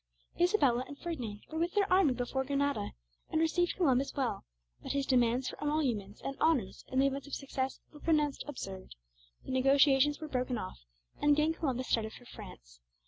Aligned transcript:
Isabella 0.39 0.83
and 0.87 0.97
Ferdinand 0.97 1.41
were 1.51 1.59
with 1.59 1.75
their 1.75 1.85
army 1.93 2.15
before 2.15 2.43
Granada, 2.43 2.93
and 3.29 3.39
received 3.39 3.75
Columbus 3.75 4.15
well; 4.15 4.45
but 4.81 4.93
his 4.93 5.05
demands 5.05 5.47
for 5.47 5.61
emoluments 5.63 6.21
and 6.21 6.35
honors 6.41 6.83
in 6.87 6.97
the 6.97 7.05
event 7.05 7.27
of 7.27 7.35
success 7.35 7.79
were 7.93 7.99
pronounced 7.99 8.43
absurd; 8.47 8.95
the 9.45 9.51
negotiations 9.51 10.19
were 10.19 10.27
broken 10.27 10.57
off, 10.57 10.79
and 11.21 11.29
again 11.33 11.53
Columbus 11.53 11.87
started 11.89 12.13
for 12.13 12.25
France. 12.25 12.79